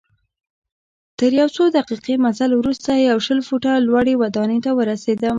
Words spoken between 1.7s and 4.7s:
دقیقې مزل وروسته یوه شل فوټه لوړي ودانۍ